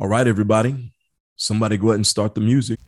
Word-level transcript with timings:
All 0.00 0.08
right, 0.08 0.26
everybody. 0.26 0.94
Somebody 1.36 1.76
go 1.76 1.88
ahead 1.88 1.96
and 1.96 2.06
start 2.06 2.34
the 2.34 2.40
music. 2.40 2.78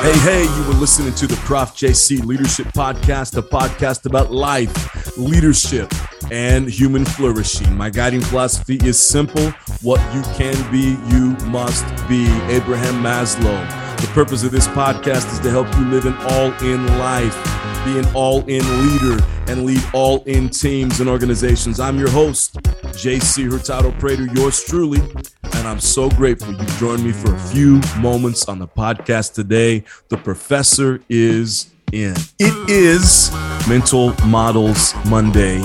Hey, 0.00 0.18
hey, 0.20 0.56
you 0.56 0.66
were 0.66 0.80
listening 0.80 1.14
to 1.16 1.26
the 1.26 1.36
Prof 1.44 1.76
JC 1.76 2.24
Leadership 2.24 2.68
Podcast, 2.68 3.36
a 3.36 3.42
podcast 3.42 4.06
about 4.06 4.32
life, 4.32 5.18
leadership, 5.18 5.92
and 6.30 6.70
human 6.70 7.04
flourishing. 7.04 7.76
My 7.76 7.90
guiding 7.90 8.22
philosophy 8.22 8.78
is 8.82 8.98
simple 8.98 9.50
what 9.82 10.00
you 10.14 10.22
can 10.38 10.56
be, 10.72 10.96
you 11.14 11.36
must 11.48 11.84
be. 12.08 12.24
Abraham 12.48 13.02
Maslow. 13.02 14.00
The 14.00 14.06
purpose 14.14 14.42
of 14.42 14.52
this 14.52 14.66
podcast 14.68 15.30
is 15.34 15.38
to 15.40 15.50
help 15.50 15.68
you 15.76 15.84
live 15.84 16.06
an 16.06 16.14
all 16.30 16.50
in 16.66 16.86
life, 16.98 17.36
be 17.84 17.98
an 17.98 18.06
all 18.14 18.40
in 18.46 18.62
leader, 18.80 19.22
and 19.50 19.64
lead 19.64 19.82
all 19.92 20.22
in 20.24 20.48
teams 20.48 21.00
and 21.00 21.08
organizations. 21.08 21.80
I'm 21.80 21.98
your 21.98 22.08
host, 22.08 22.54
JC 23.02 23.50
Hurtado 23.50 23.90
Prater, 23.98 24.26
yours 24.26 24.62
truly. 24.62 25.00
And 25.54 25.66
I'm 25.66 25.80
so 25.80 26.08
grateful 26.10 26.54
you 26.54 26.64
joined 26.78 27.02
me 27.02 27.10
for 27.10 27.34
a 27.34 27.38
few 27.38 27.80
moments 27.98 28.48
on 28.48 28.60
the 28.60 28.68
podcast 28.68 29.34
today. 29.34 29.82
The 30.08 30.16
professor 30.16 31.00
is 31.08 31.72
in. 31.92 32.14
It 32.38 32.70
is 32.70 33.32
Mental 33.68 34.14
Models 34.26 34.94
Monday. 35.06 35.58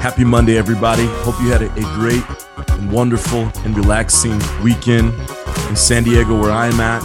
Happy 0.00 0.24
Monday, 0.24 0.58
everybody. 0.58 1.06
Hope 1.06 1.40
you 1.40 1.52
had 1.52 1.62
a, 1.62 1.72
a 1.74 1.94
great 1.94 2.24
and 2.70 2.90
wonderful 2.90 3.52
and 3.64 3.76
relaxing 3.76 4.36
weekend 4.64 5.14
in 5.68 5.76
San 5.76 6.02
Diego, 6.02 6.40
where 6.40 6.50
I'm 6.50 6.80
at. 6.80 7.02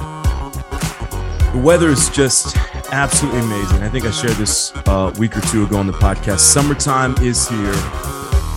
The 1.53 1.59
weather 1.59 1.89
is 1.89 2.09
just 2.09 2.57
absolutely 2.93 3.41
amazing. 3.41 3.81
I 3.81 3.89
think 3.89 4.05
I 4.05 4.11
shared 4.11 4.33
this 4.33 4.71
a 4.85 4.91
uh, 4.91 5.13
week 5.17 5.35
or 5.35 5.41
two 5.41 5.63
ago 5.63 5.77
on 5.77 5.87
the 5.87 5.93
podcast. 5.93 6.39
Summertime 6.39 7.15
is 7.23 7.49
here, 7.49 7.73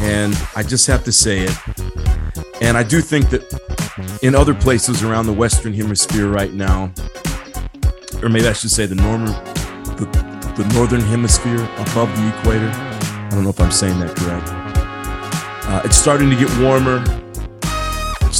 and 0.00 0.38
I 0.54 0.62
just 0.62 0.86
have 0.88 1.04
to 1.04 1.12
say 1.12 1.40
it. 1.40 1.56
And 2.60 2.76
I 2.76 2.82
do 2.82 3.00
think 3.00 3.30
that 3.30 4.20
in 4.22 4.34
other 4.34 4.54
places 4.54 5.02
around 5.02 5.26
the 5.26 5.32
Western 5.32 5.72
Hemisphere 5.72 6.28
right 6.28 6.52
now, 6.52 6.92
or 8.22 8.28
maybe 8.28 8.46
I 8.46 8.52
should 8.52 8.70
say 8.70 8.84
the 8.84 8.94
northern, 8.94 9.32
the, 9.96 10.04
the 10.56 10.70
northern 10.74 11.00
hemisphere 11.00 11.62
above 11.78 12.14
the 12.16 12.28
equator. 12.38 12.70
I 12.70 13.28
don't 13.30 13.42
know 13.42 13.50
if 13.50 13.60
I'm 13.60 13.72
saying 13.72 13.98
that 14.00 14.14
correct. 14.16 14.48
Uh, 15.68 15.82
it's 15.84 15.96
starting 15.96 16.28
to 16.28 16.36
get 16.36 16.54
warmer. 16.58 17.02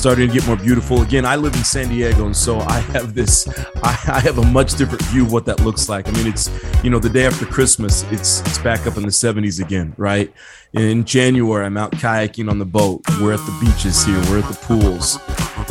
Starting 0.07 0.29
to 0.29 0.35
get 0.35 0.47
more 0.47 0.55
beautiful. 0.55 1.03
Again, 1.03 1.25
I 1.27 1.35
live 1.35 1.57
in 1.57 1.65
San 1.65 1.89
Diego, 1.89 2.27
and 2.27 2.37
so 2.37 2.61
I 2.61 2.79
have 2.79 3.13
this. 3.13 3.49
I, 3.83 3.99
I 4.07 4.21
have 4.21 4.39
a 4.39 4.47
much 4.53 4.77
different 4.77 5.03
view 5.07 5.25
of 5.25 5.33
what 5.33 5.45
that 5.47 5.59
looks 5.63 5.89
like. 5.89 6.07
I 6.07 6.13
mean, 6.13 6.29
it's 6.29 6.49
you 6.85 6.91
know 6.91 7.01
the 7.01 7.09
day 7.09 7.27
after 7.27 7.45
Christmas, 7.45 8.05
it's 8.13 8.39
it's 8.43 8.59
back 8.59 8.87
up 8.87 8.97
in 8.97 9.03
the 9.03 9.09
70s 9.09 9.61
again, 9.61 9.95
right? 9.97 10.33
In 10.75 11.05
January, 11.05 11.67
I'm 11.67 11.77
out 11.77 11.91
kayaking 11.91 12.49
on 12.49 12.61
the 12.61 12.65
boat. 12.65 13.03
We're 13.21 13.33
at 13.33 13.41
the 13.41 13.59
beaches 13.61 14.05
here. 14.05 14.15
We're 14.31 14.39
at 14.39 14.49
the 14.49 14.57
pools. 14.63 15.19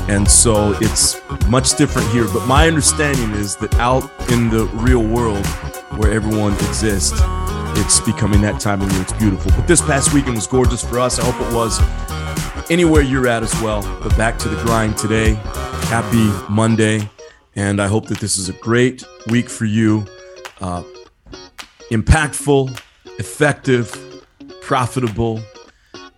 And 0.09 0.29
so 0.29 0.75
it's 0.81 1.17
much 1.47 1.77
different 1.77 2.09
here. 2.09 2.25
But 2.25 2.45
my 2.45 2.67
understanding 2.67 3.31
is 3.39 3.55
that 3.55 3.73
out 3.75 4.03
in 4.33 4.49
the 4.49 4.65
real 4.73 5.01
world 5.01 5.45
where 5.95 6.11
everyone 6.11 6.55
exists, 6.55 7.17
it's 7.77 8.01
becoming 8.01 8.41
that 8.41 8.59
time 8.59 8.81
of 8.81 8.91
year. 8.91 9.01
It's 9.01 9.13
beautiful. 9.13 9.53
But 9.55 9.65
this 9.65 9.81
past 9.81 10.13
weekend 10.13 10.35
was 10.35 10.45
gorgeous 10.45 10.83
for 10.83 10.99
us. 10.99 11.19
I 11.19 11.23
hope 11.23 11.39
it 11.49 11.55
was 11.55 11.79
anywhere 12.69 13.01
you're 13.01 13.27
at 13.27 13.43
as 13.43 13.53
well. 13.61 13.81
But 14.01 14.15
back 14.17 14.37
to 14.39 14.49
the 14.49 14.61
grind 14.63 14.97
today. 14.97 15.33
Happy 15.89 16.31
Monday. 16.49 17.09
And 17.55 17.81
I 17.81 17.87
hope 17.87 18.07
that 18.07 18.19
this 18.19 18.37
is 18.37 18.49
a 18.49 18.53
great 18.53 19.03
week 19.27 19.49
for 19.49 19.65
you. 19.65 20.05
Uh, 20.59 20.83
impactful, 21.91 22.79
effective, 23.17 24.23
profitable, 24.61 25.39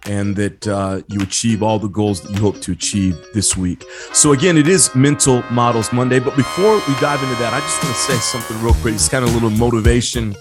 and 0.05 0.35
that 0.35 0.67
uh, 0.67 1.01
you 1.07 1.21
achieve 1.21 1.61
all 1.61 1.79
the 1.79 1.89
goals 1.89 2.21
that 2.21 2.31
you 2.31 2.39
hope 2.39 2.59
to 2.61 2.71
achieve 2.71 3.15
this 3.33 3.57
week. 3.57 3.83
So, 4.13 4.31
again, 4.31 4.57
it 4.57 4.67
is 4.67 4.93
Mental 4.95 5.43
Models 5.51 5.91
Monday. 5.91 6.19
But 6.19 6.35
before 6.35 6.75
we 6.75 6.95
dive 6.99 7.21
into 7.21 7.35
that, 7.35 7.53
I 7.53 7.59
just 7.59 7.83
want 7.83 7.95
to 7.95 8.01
say 8.01 8.17
something 8.17 8.61
real 8.63 8.73
quick. 8.75 8.95
It's 8.95 9.09
kind 9.09 9.23
of 9.25 9.31
a 9.31 9.33
little 9.33 9.49
motivation, 9.49 10.35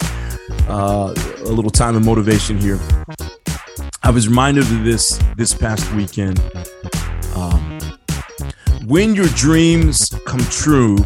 uh, 0.69 1.13
a 1.41 1.53
little 1.53 1.71
time 1.71 1.97
of 1.97 2.05
motivation 2.05 2.59
here. 2.59 2.79
I 4.07 4.11
was 4.11 4.29
reminded 4.29 4.63
of 4.63 4.85
this 4.85 5.19
this 5.37 5.53
past 5.53 5.93
weekend. 5.93 6.41
Um, 7.35 7.81
when 8.85 9.17
your 9.17 9.27
dreams 9.31 10.15
come 10.25 10.39
true, 10.43 10.97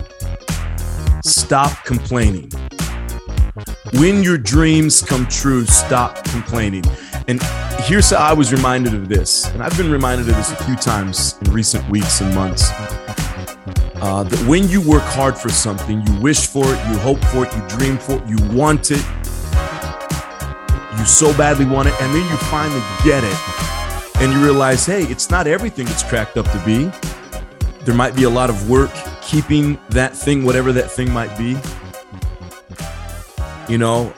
stop 1.25 1.83
complaining. 1.87 2.51
When 3.95 4.23
your 4.23 4.37
dreams 4.37 5.01
come 5.01 5.27
true, 5.29 5.65
stop 5.65 6.23
complaining. 6.25 6.85
And 7.27 7.43
here's 7.85 8.11
how 8.11 8.19
I 8.19 8.35
was 8.35 8.53
reminded 8.53 8.93
of 8.93 9.09
this, 9.09 9.47
and 9.47 9.63
I've 9.63 9.79
been 9.79 9.91
reminded 9.91 10.29
of 10.29 10.37
this 10.37 10.53
a 10.53 10.63
few 10.65 10.77
times 10.77 11.39
in 11.41 11.53
recent 11.55 11.89
weeks 11.89 12.21
and 12.21 12.35
months. 12.35 12.71
Uh, 14.03 14.25
that 14.25 14.47
when 14.47 14.69
you 14.69 14.83
work 14.83 15.05
hard 15.05 15.39
for 15.39 15.49
something, 15.49 16.07
you 16.07 16.21
wish 16.21 16.47
for 16.47 16.67
it, 16.67 16.91
you 16.91 16.99
hope 16.99 17.25
for 17.27 17.47
it, 17.47 17.57
you 17.57 17.67
dream 17.67 17.97
for 17.97 18.17
it, 18.17 18.27
you 18.29 18.37
want 18.55 18.91
it, 18.91 19.03
you 21.01 21.07
so 21.07 21.37
badly 21.37 21.65
want 21.65 21.89
it, 21.89 21.95
and 22.01 22.15
then 22.15 22.31
you 22.31 22.37
finally 22.37 22.83
get 23.03 23.25
it, 23.25 24.21
and 24.21 24.33
you 24.33 24.45
realize, 24.45 24.85
hey, 24.85 25.05
it's 25.05 25.31
not 25.31 25.47
everything 25.47 25.89
it's 25.89 26.03
cracked 26.03 26.37
up 26.37 26.45
to 26.51 26.63
be. 26.65 26.91
There 27.85 27.95
might 27.95 28.15
be 28.15 28.25
a 28.25 28.31
lot 28.31 28.51
of 28.51 28.69
work 28.69 28.91
keeping 29.23 29.79
that 29.89 30.15
thing, 30.15 30.45
whatever 30.45 30.73
that 30.73 30.91
thing 30.91 31.11
might 31.11 31.37
be. 31.39 31.57
You 33.73 33.79
know, 33.79 34.13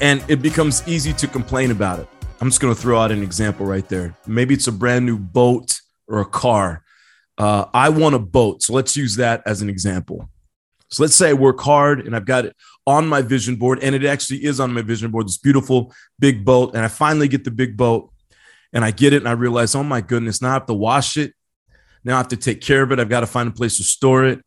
and 0.00 0.24
it 0.28 0.40
becomes 0.40 0.86
easy 0.86 1.12
to 1.14 1.26
complain 1.26 1.72
about 1.72 1.98
it. 1.98 2.08
I'm 2.40 2.48
just 2.48 2.60
going 2.60 2.72
to 2.72 2.80
throw 2.80 3.00
out 3.00 3.10
an 3.10 3.22
example 3.22 3.66
right 3.66 3.88
there. 3.88 4.14
Maybe 4.26 4.54
it's 4.54 4.68
a 4.68 4.72
brand 4.72 5.04
new 5.06 5.18
boat 5.18 5.80
or 6.06 6.20
a 6.20 6.24
car. 6.24 6.84
Uh, 7.36 7.64
I 7.74 7.88
want 7.88 8.14
a 8.14 8.20
boat. 8.20 8.62
So 8.62 8.74
let's 8.74 8.96
use 8.96 9.16
that 9.16 9.42
as 9.44 9.60
an 9.60 9.68
example. 9.68 10.28
So 10.90 11.02
let's 11.02 11.14
say 11.14 11.30
I 11.30 11.34
work 11.34 11.60
hard 11.60 12.06
and 12.06 12.16
I've 12.16 12.24
got 12.24 12.44
it 12.46 12.56
on 12.86 13.06
my 13.06 13.20
vision 13.20 13.56
board, 13.56 13.78
and 13.82 13.94
it 13.94 14.04
actually 14.04 14.44
is 14.44 14.60
on 14.60 14.72
my 14.72 14.80
vision 14.80 15.10
board, 15.10 15.26
this 15.26 15.36
beautiful 15.36 15.92
big 16.18 16.44
boat. 16.44 16.74
And 16.74 16.84
I 16.84 16.88
finally 16.88 17.28
get 17.28 17.44
the 17.44 17.50
big 17.50 17.76
boat 17.76 18.10
and 18.72 18.84
I 18.84 18.90
get 18.90 19.12
it 19.12 19.18
and 19.18 19.28
I 19.28 19.32
realize, 19.32 19.74
oh 19.74 19.82
my 19.82 20.00
goodness, 20.00 20.40
now 20.40 20.50
I 20.50 20.54
have 20.54 20.66
to 20.66 20.74
wash 20.74 21.16
it. 21.16 21.34
Now 22.04 22.14
I 22.14 22.18
have 22.18 22.28
to 22.28 22.36
take 22.36 22.60
care 22.60 22.82
of 22.82 22.92
it. 22.92 22.98
I've 22.98 23.08
got 23.08 23.20
to 23.20 23.26
find 23.26 23.48
a 23.48 23.52
place 23.52 23.76
to 23.76 23.84
store 23.84 24.24
it. 24.24 24.42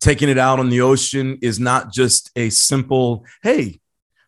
Taking 0.00 0.28
it 0.28 0.38
out 0.38 0.58
on 0.58 0.70
the 0.70 0.80
ocean 0.80 1.38
is 1.42 1.60
not 1.60 1.92
just 1.92 2.30
a 2.34 2.50
simple, 2.50 3.24
hey, 3.42 3.80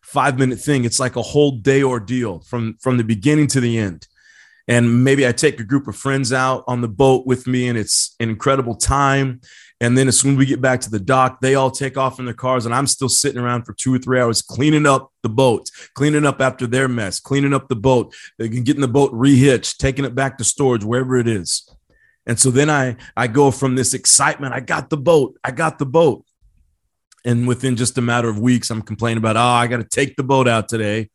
five 0.03 0.37
minute 0.39 0.59
thing. 0.59 0.85
It's 0.85 0.99
like 0.99 1.15
a 1.15 1.21
whole 1.21 1.51
day 1.51 1.83
ordeal 1.83 2.39
from 2.41 2.77
from 2.79 2.97
the 2.97 3.03
beginning 3.03 3.47
to 3.47 3.59
the 3.59 3.77
end. 3.77 4.07
And 4.67 5.03
maybe 5.03 5.27
I 5.27 5.31
take 5.31 5.59
a 5.59 5.63
group 5.63 5.87
of 5.87 5.95
friends 5.95 6.31
out 6.31 6.63
on 6.67 6.81
the 6.81 6.87
boat 6.87 7.27
with 7.27 7.45
me, 7.45 7.67
and 7.67 7.77
it's 7.77 8.15
an 8.19 8.29
incredible 8.29 8.75
time. 8.75 9.41
And 9.85 9.95
then 9.95 10.07
as 10.07 10.19
soon 10.19 10.31
as 10.31 10.37
we 10.39 10.47
get 10.47 10.61
back 10.61 10.81
to 10.81 10.89
the 10.89 10.99
dock, 10.99 11.41
they 11.41 11.53
all 11.53 11.69
take 11.69 11.95
off 11.95 12.17
in 12.17 12.25
their 12.25 12.33
cars, 12.33 12.65
and 12.65 12.73
I'm 12.73 12.87
still 12.87 13.07
sitting 13.07 13.39
around 13.39 13.65
for 13.65 13.73
two 13.73 13.93
or 13.93 13.99
three 13.99 14.19
hours 14.19 14.41
cleaning 14.41 14.87
up 14.87 15.11
the 15.21 15.29
boat, 15.29 15.69
cleaning 15.93 16.25
up 16.25 16.41
after 16.41 16.65
their 16.65 16.87
mess, 16.87 17.19
cleaning 17.19 17.53
up 17.53 17.67
the 17.67 17.75
boat, 17.75 18.11
uh, 18.41 18.47
getting 18.47 18.81
the 18.81 18.87
boat 18.87 19.13
rehitched, 19.13 19.77
taking 19.77 20.03
it 20.03 20.15
back 20.15 20.39
to 20.39 20.43
storage, 20.43 20.83
wherever 20.83 21.17
it 21.17 21.27
is. 21.27 21.69
And 22.25 22.39
so 22.39 22.49
then 22.49 22.67
I 22.67 22.95
I 23.15 23.27
go 23.27 23.51
from 23.51 23.75
this 23.75 23.93
excitement, 23.93 24.55
I 24.55 24.59
got 24.59 24.89
the 24.89 24.97
boat, 24.97 25.37
I 25.43 25.51
got 25.51 25.77
the 25.77 25.85
boat, 25.85 26.25
and 27.23 27.47
within 27.47 27.75
just 27.75 27.99
a 27.99 28.01
matter 28.01 28.27
of 28.27 28.39
weeks, 28.39 28.71
I'm 28.71 28.81
complaining 28.81 29.19
about, 29.19 29.37
oh, 29.37 29.39
I 29.39 29.67
got 29.67 29.77
to 29.77 29.83
take 29.83 30.15
the 30.15 30.23
boat 30.23 30.47
out 30.47 30.67
today. 30.67 31.11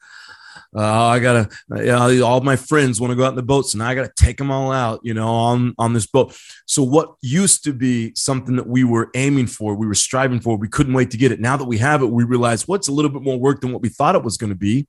Uh, 0.75 1.07
I 1.07 1.19
gotta, 1.19 1.49
you 1.77 1.87
know, 1.87 2.25
all 2.25 2.41
my 2.41 2.57
friends 2.57 3.01
want 3.01 3.11
to 3.11 3.17
go 3.17 3.25
out 3.25 3.31
in 3.31 3.37
the 3.37 3.43
boats, 3.43 3.75
and 3.75 3.83
I 3.83 3.95
gotta 3.95 4.13
take 4.17 4.39
them 4.39 4.51
all 4.51 4.73
out, 4.73 5.01
you 5.03 5.15
know, 5.15 5.29
on 5.29 5.75
on 5.79 5.93
this 5.93 6.07
boat. 6.07 6.37
So 6.67 6.83
what 6.83 7.15
used 7.23 7.65
to 7.65 7.73
be 7.73 8.13
something 8.15 8.57
that 8.57 8.67
we 8.67 8.85
were 8.85 9.11
aiming 9.15 9.47
for, 9.47 9.75
we 9.75 9.87
were 9.87 9.95
striving 9.95 10.41
for, 10.41 10.57
we 10.57 10.69
couldn't 10.69 10.95
wait 10.95 11.11
to 11.13 11.17
get 11.17 11.33
it. 11.33 11.41
Now 11.41 11.57
that 11.57 11.65
we 11.65 11.79
have 11.79 12.03
it, 12.03 12.11
we 12.11 12.25
realize 12.25 12.67
what's 12.67 12.89
well, 12.89 12.95
a 12.95 12.97
little 12.97 13.11
bit 13.11 13.23
more 13.23 13.39
work 13.39 13.61
than 13.61 13.73
what 13.73 13.83
we 13.83 13.89
thought 13.89 14.15
it 14.15 14.23
was 14.23 14.37
going 14.37 14.51
to 14.51 14.57
be, 14.57 14.87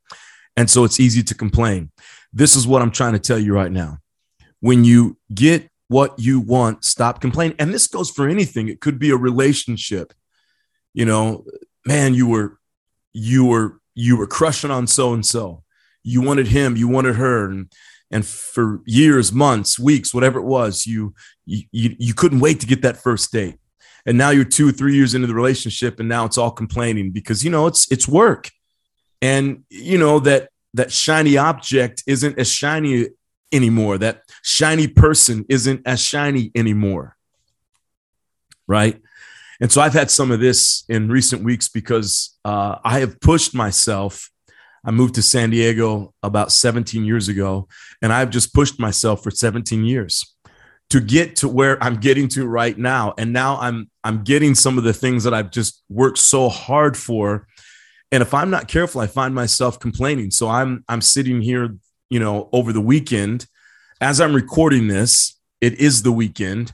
and 0.55 0.69
so 0.69 0.83
it's 0.83 0.99
easy 0.99 1.23
to 1.23 1.35
complain. 1.35 1.91
This 2.33 2.55
is 2.55 2.67
what 2.67 2.81
I'm 2.81 2.91
trying 2.91 3.13
to 3.13 3.19
tell 3.19 3.39
you 3.39 3.53
right 3.53 3.71
now. 3.71 3.97
When 4.59 4.83
you 4.83 5.17
get 5.33 5.69
what 5.87 6.17
you 6.17 6.39
want, 6.39 6.85
stop 6.85 7.19
complaining, 7.21 7.55
and 7.59 7.73
this 7.73 7.87
goes 7.87 8.09
for 8.09 8.27
anything. 8.27 8.67
It 8.67 8.79
could 8.79 8.99
be 8.99 9.09
a 9.09 9.17
relationship 9.17 10.13
you 10.93 11.05
know, 11.05 11.45
man, 11.85 12.13
you 12.13 12.27
were 12.27 12.57
you 13.13 13.45
were 13.45 13.79
you 13.93 14.17
were 14.17 14.27
crushing 14.27 14.71
on 14.71 14.87
so 14.87 15.13
and 15.13 15.25
so. 15.25 15.63
you 16.03 16.21
wanted 16.21 16.47
him, 16.47 16.75
you 16.75 16.87
wanted 16.87 17.15
her, 17.15 17.49
and 17.49 17.71
and 18.13 18.25
for 18.25 18.81
years, 18.85 19.31
months, 19.31 19.79
weeks, 19.79 20.13
whatever 20.13 20.39
it 20.39 20.45
was, 20.45 20.85
you 20.85 21.13
you 21.45 21.65
you 21.71 22.13
couldn't 22.13 22.39
wait 22.39 22.59
to 22.59 22.67
get 22.67 22.81
that 22.81 22.97
first 22.97 23.31
date. 23.31 23.57
And 24.05 24.17
now 24.17 24.31
you're 24.31 24.45
two 24.45 24.71
three 24.71 24.95
years 24.95 25.13
into 25.13 25.27
the 25.27 25.35
relationship, 25.35 25.99
and 25.99 26.09
now 26.09 26.25
it's 26.25 26.37
all 26.37 26.51
complaining 26.51 27.11
because 27.11 27.43
you 27.43 27.51
know 27.51 27.67
it's 27.67 27.91
it's 27.91 28.07
work, 28.07 28.49
and 29.21 29.63
you 29.69 29.97
know 29.97 30.19
that 30.19 30.49
that 30.73 30.91
shiny 30.91 31.37
object 31.37 32.03
isn't 32.07 32.39
as 32.39 32.51
shiny 32.51 33.07
anymore. 33.51 33.97
That 33.97 34.23
shiny 34.43 34.87
person 34.87 35.45
isn't 35.49 35.81
as 35.85 36.01
shiny 36.01 36.51
anymore. 36.55 37.15
Right. 38.67 39.01
And 39.61 39.71
so 39.71 39.79
I've 39.79 39.93
had 39.93 40.09
some 40.09 40.31
of 40.31 40.39
this 40.39 40.83
in 40.89 41.07
recent 41.07 41.43
weeks 41.43 41.69
because 41.69 42.37
uh, 42.43 42.77
I 42.83 42.99
have 42.99 43.19
pushed 43.21 43.53
myself. 43.53 44.29
I 44.83 44.89
moved 44.89 45.15
to 45.15 45.21
San 45.21 45.51
Diego 45.51 46.13
about 46.23 46.51
17 46.51 47.05
years 47.05 47.29
ago, 47.29 47.67
and 48.01 48.11
I've 48.11 48.31
just 48.31 48.53
pushed 48.53 48.79
myself 48.79 49.23
for 49.23 49.29
17 49.29 49.85
years 49.85 50.35
to 50.89 50.99
get 50.99 51.37
to 51.37 51.47
where 51.47 51.81
I'm 51.81 51.97
getting 51.97 52.27
to 52.29 52.47
right 52.47 52.77
now. 52.77 53.13
And 53.17 53.31
now 53.31 53.57
I'm 53.59 53.89
I'm 54.03 54.23
getting 54.23 54.55
some 54.55 54.79
of 54.79 54.83
the 54.83 54.93
things 54.93 55.23
that 55.23 55.33
I've 55.33 55.51
just 55.51 55.83
worked 55.89 56.17
so 56.17 56.49
hard 56.49 56.97
for. 56.97 57.47
And 58.11 58.23
if 58.23 58.33
I'm 58.33 58.49
not 58.49 58.67
careful, 58.67 58.99
I 58.99 59.07
find 59.07 59.33
myself 59.33 59.79
complaining. 59.79 60.31
So 60.31 60.49
I'm 60.49 60.83
I'm 60.89 61.01
sitting 61.01 61.39
here, 61.39 61.77
you 62.09 62.19
know, 62.19 62.49
over 62.51 62.73
the 62.73 62.81
weekend 62.81 63.45
as 64.01 64.19
I'm 64.19 64.33
recording 64.33 64.87
this, 64.87 65.39
it 65.61 65.75
is 65.79 66.01
the 66.01 66.11
weekend. 66.11 66.73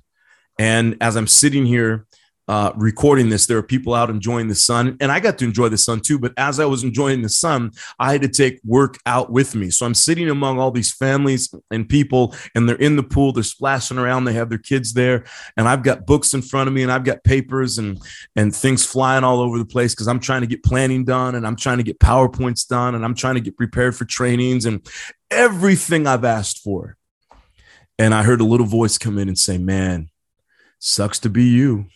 And 0.57 0.95
as 1.01 1.17
I'm 1.17 1.27
sitting 1.27 1.65
here 1.65 2.06
uh, 2.47 2.71
recording 2.75 3.29
this, 3.29 3.45
there 3.45 3.57
are 3.57 3.63
people 3.63 3.93
out 3.93 4.09
enjoying 4.09 4.47
the 4.47 4.55
sun, 4.55 4.97
and 4.99 5.11
I 5.11 5.19
got 5.19 5.37
to 5.39 5.45
enjoy 5.45 5.69
the 5.69 5.77
sun 5.77 5.99
too. 5.99 6.17
But 6.17 6.33
as 6.37 6.59
I 6.59 6.65
was 6.65 6.83
enjoying 6.83 7.21
the 7.21 7.29
sun, 7.29 7.71
I 7.99 8.11
had 8.11 8.21
to 8.21 8.27
take 8.27 8.59
work 8.65 8.97
out 9.05 9.31
with 9.31 9.55
me. 9.55 9.69
So 9.69 9.85
I'm 9.85 9.93
sitting 9.93 10.29
among 10.29 10.59
all 10.59 10.71
these 10.71 10.93
families 10.93 11.53
and 11.71 11.87
people, 11.87 12.35
and 12.55 12.67
they're 12.67 12.75
in 12.77 12.95
the 12.95 13.03
pool, 13.03 13.33
they're 13.33 13.43
splashing 13.43 13.97
around, 13.97 14.25
they 14.25 14.33
have 14.33 14.49
their 14.49 14.57
kids 14.57 14.93
there, 14.93 15.25
and 15.57 15.67
I've 15.67 15.83
got 15.83 16.05
books 16.05 16.33
in 16.33 16.41
front 16.41 16.67
of 16.67 16.73
me, 16.73 16.83
and 16.83 16.91
I've 16.91 17.03
got 17.03 17.23
papers 17.23 17.77
and 17.77 18.01
and 18.35 18.55
things 18.55 18.85
flying 18.85 19.23
all 19.23 19.39
over 19.39 19.57
the 19.57 19.65
place 19.65 19.93
because 19.93 20.07
I'm 20.07 20.19
trying 20.19 20.41
to 20.41 20.47
get 20.47 20.63
planning 20.63 21.05
done, 21.05 21.35
and 21.35 21.45
I'm 21.45 21.55
trying 21.55 21.77
to 21.77 21.83
get 21.83 21.99
powerpoints 21.99 22.67
done, 22.67 22.95
and 22.95 23.03
I'm 23.03 23.15
trying 23.15 23.35
to 23.35 23.41
get 23.41 23.57
prepared 23.57 23.95
for 23.95 24.05
trainings 24.05 24.65
and 24.65 24.85
everything 25.29 26.07
I've 26.07 26.23
asked 26.23 26.59
for 26.59 26.97
and 27.99 28.13
I 28.13 28.23
heard 28.23 28.41
a 28.41 28.45
little 28.45 28.65
voice 28.65 28.97
come 28.97 29.17
in 29.17 29.27
and 29.27 29.37
say, 29.37 29.57
Man, 29.57 30.09
sucks 30.79 31.19
to 31.19 31.29
be 31.29 31.45
you. 31.45 31.87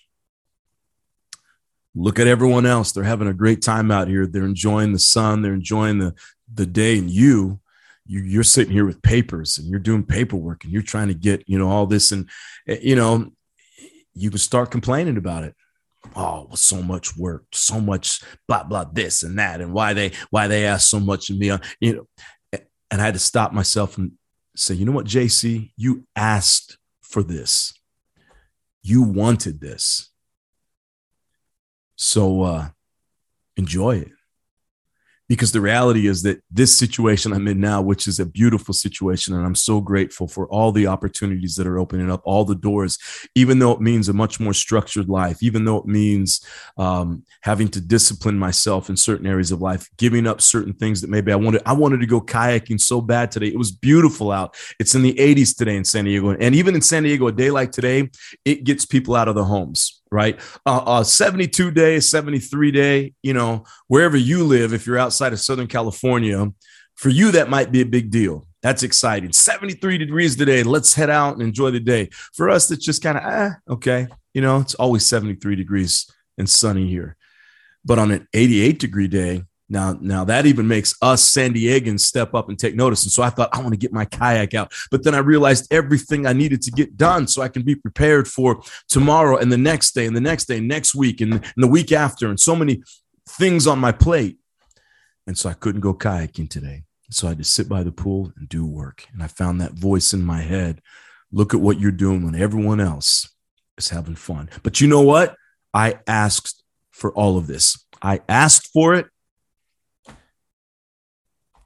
Look 1.94 2.20
at 2.20 2.28
everyone 2.28 2.66
else. 2.66 2.92
They're 2.92 3.04
having 3.04 3.28
a 3.28 3.34
great 3.34 3.62
time 3.62 3.92
out 3.92 4.08
here. 4.08 4.26
They're 4.26 4.46
enjoying 4.46 4.94
the 4.94 5.00
sun, 5.00 5.42
they're 5.42 5.54
enjoying 5.54 6.00
the, 6.00 6.14
the 6.54 6.66
day. 6.66 6.98
And 6.98 7.10
you, 7.10 7.60
you, 8.06 8.22
you're 8.22 8.44
sitting 8.44 8.74
here 8.74 8.86
with 8.86 9.02
papers 9.02 9.58
and 9.58 9.68
you're 9.68 9.80
doing 9.80 10.04
paperwork 10.04 10.64
and 10.64 10.74
you're 10.74 10.82
trying 10.82 11.10
to 11.10 11.14
get, 11.14 11.44
you 11.48 11.58
know, 11.58 11.70
all 11.70 11.86
this. 11.86 12.12
And, 12.12 12.30
eh, 12.68 12.80
you 12.82 12.96
know, 12.96 13.32
you 14.14 14.30
can 14.30 14.40
start 14.40 14.72
complaining 14.72 15.18
about 15.18 15.44
it 15.44 15.56
oh 16.16 16.48
well, 16.48 16.56
so 16.56 16.82
much 16.82 17.16
work 17.16 17.46
so 17.52 17.80
much 17.80 18.24
blah 18.48 18.64
blah 18.64 18.84
this 18.84 19.22
and 19.22 19.38
that 19.38 19.62
and 19.62 19.72
why 19.72 19.94
they 19.94 20.12
why 20.32 20.48
they 20.48 20.66
ask 20.66 20.90
so 20.90 21.00
much 21.00 21.30
of 21.30 21.38
me 21.38 21.52
you 21.80 21.94
know 21.94 22.08
and 22.90 23.00
i 23.00 23.06
had 23.06 23.14
to 23.14 23.20
stop 23.20 23.54
myself 23.54 24.00
and 24.00 24.12
say, 24.56 24.74
you 24.74 24.86
know 24.86 24.92
what, 24.92 25.06
JC, 25.06 25.72
you 25.78 26.06
asked 26.16 26.78
for 27.02 27.24
this. 27.24 27.74
You 28.84 29.04
wanted 29.04 29.62
this. 29.62 30.11
So 32.04 32.42
uh, 32.42 32.70
enjoy 33.58 33.98
it 33.98 34.12
because 35.30 35.52
the 35.52 35.62
reality 35.62 36.08
is 36.08 36.24
that 36.24 36.42
this 36.50 36.76
situation 36.76 37.32
I'm 37.32 37.48
in 37.48 37.60
now, 37.60 37.80
which 37.80 38.08
is 38.08 38.20
a 38.20 38.26
beautiful 38.26 38.74
situation, 38.74 39.36
and 39.36 39.46
I'm 39.46 39.54
so 39.54 39.80
grateful 39.82 40.28
for 40.28 40.48
all 40.48 40.72
the 40.72 40.88
opportunities 40.88 41.56
that 41.58 41.68
are 41.68 41.78
opening 41.78 42.10
up, 42.10 42.22
all 42.26 42.44
the 42.44 42.56
doors, 42.56 42.98
even 43.36 43.60
though 43.60 43.72
it 43.72 43.82
means 43.82 44.10
a 44.10 44.14
much 44.14 44.40
more 44.40 44.52
structured 44.52 45.10
life, 45.10 45.44
even 45.44 45.64
though 45.64 45.78
it 45.78 45.86
means 45.86 46.44
um, 46.76 47.24
having 47.44 47.68
to 47.68 47.80
discipline 47.80 48.40
myself 48.40 48.90
in 48.90 48.98
certain 48.98 49.28
areas 49.28 49.52
of 49.52 49.62
life, 49.62 49.88
giving 49.98 50.26
up 50.26 50.42
certain 50.42 50.74
things 50.74 51.02
that 51.02 51.10
maybe 51.12 51.32
I 51.32 51.36
wanted. 51.36 51.62
I 51.68 51.74
wanted 51.74 52.00
to 52.00 52.08
go 52.08 52.20
kayaking 52.20 52.82
so 52.82 53.00
bad 53.00 53.32
today. 53.32 53.50
It 53.50 53.60
was 53.60 53.72
beautiful 53.72 54.32
out. 54.32 54.56
It's 54.80 54.96
in 54.96 55.04
the 55.04 55.14
80s 55.14 55.56
today 55.56 55.76
in 55.76 55.86
San 55.86 56.06
Diego, 56.06 56.32
and 56.32 56.56
even 56.56 56.74
in 56.74 56.82
San 56.82 57.04
Diego, 57.04 57.28
a 57.28 57.32
day 57.32 57.52
like 57.52 57.72
today, 57.72 58.10
it 58.44 58.64
gets 58.64 58.88
people 58.88 59.16
out 59.16 59.28
of 59.28 59.36
the 59.36 59.46
homes 59.46 60.01
right? 60.12 60.40
Uh, 60.66 60.84
uh, 60.86 61.04
72 61.04 61.72
day, 61.72 62.00
73 62.00 62.72
day, 62.72 63.14
you 63.24 63.34
know, 63.34 63.64
wherever 63.88 64.18
you 64.18 64.44
live, 64.44 64.74
if 64.74 64.86
you're 64.86 64.98
outside 64.98 65.34
of 65.34 65.40
Southern 65.40 65.68
California, 65.68 66.52
for 66.96 67.10
you, 67.10 67.32
that 67.32 67.50
might 67.50 67.72
be 67.72 67.82
a 67.82 67.86
big 67.86 68.12
deal. 68.12 68.48
That's 68.62 68.84
exciting. 68.84 69.32
73 69.32 69.98
degrees 69.98 70.36
today. 70.36 70.62
Let's 70.62 70.94
head 70.94 71.10
out 71.10 71.34
and 71.34 71.42
enjoy 71.42 71.72
the 71.72 71.80
day. 71.80 72.10
For 72.34 72.50
us, 72.50 72.70
it's 72.70 72.86
just 72.86 73.02
kind 73.02 73.18
of, 73.18 73.24
ah, 73.26 73.52
okay. 73.70 74.08
You 74.34 74.42
know, 74.42 74.60
it's 74.60 74.76
always 74.76 75.06
73 75.06 75.56
degrees 75.56 76.12
and 76.38 76.48
sunny 76.48 76.88
here. 76.88 77.18
But 77.84 77.98
on 77.98 78.12
an 78.12 78.28
88 78.34 78.78
degree 78.78 79.08
day, 79.08 79.44
now, 79.72 79.98
now 80.02 80.26
that 80.26 80.46
even 80.46 80.68
makes 80.68 80.94
us 81.02 81.24
San 81.24 81.54
Diegans 81.54 82.02
step 82.02 82.34
up 82.36 82.50
and 82.50 82.60
take 82.60 82.76
notice. 82.76 83.04
And 83.04 83.12
so 83.12 83.24
I 83.24 83.30
thought, 83.30 83.50
I 83.54 83.60
want 83.60 83.72
to 83.72 83.78
get 83.78 83.94
my 83.94 84.04
kayak 84.04 84.54
out. 84.54 84.74
But 84.92 85.04
then 85.04 85.16
I 85.16 85.20
realized 85.20 85.72
everything 85.72 86.28
I 86.28 86.34
needed 86.34 86.62
to 86.64 86.72
get 86.72 86.98
done 86.98 87.26
so 87.26 87.42
I 87.42 87.48
can 87.48 87.62
be 87.62 87.76
prepared 87.76 88.28
for 88.28 88.62
tomorrow 88.90 89.38
and 89.38 89.50
the 89.50 89.58
next 89.58 89.92
day 89.94 90.06
and 90.06 90.16
the 90.16 90.22
next 90.22 90.46
day, 90.46 90.60
next 90.60 90.94
week 90.94 91.22
and, 91.22 91.36
and 91.36 91.54
the 91.56 91.70
week 91.70 91.94
after, 91.94 92.28
and 92.28 92.38
so 92.38 92.54
many 92.54 92.84
things 93.30 93.66
on 93.66 93.80
my 93.80 93.94
plate. 93.94 94.40
And 95.26 95.38
so 95.38 95.50
I 95.50 95.54
couldn't 95.54 95.82
go 95.82 95.94
kayaking 95.94 96.50
today. 96.50 96.84
So 97.10 97.28
I 97.28 97.30
had 97.30 97.38
to 97.38 97.46
sit 97.46 97.70
by 97.70 97.84
the 97.84 97.94
pool 97.94 98.34
and 98.36 98.50
do 98.50 98.66
work. 98.66 99.08
And 99.14 99.24
I 99.24 99.28
found 99.28 99.62
that 99.62 99.72
voice 99.72 100.12
in 100.12 100.22
my 100.22 100.42
head 100.42 100.82
look 101.32 101.54
at 101.54 101.62
what 101.62 101.80
you're 101.80 101.92
doing 101.92 102.26
when 102.26 102.36
everyone 102.36 102.82
else 102.82 103.30
is 103.78 103.88
having 103.88 104.16
fun. 104.16 104.50
But 104.64 104.82
you 104.82 104.90
know 104.90 105.02
what? 105.02 105.38
I 105.74 106.00
asked 106.08 106.62
for 106.92 107.14
all 107.14 107.38
of 107.38 107.48
this. 107.48 107.86
I 108.02 108.20
asked 108.28 108.68
for 108.74 108.96
it 108.96 109.08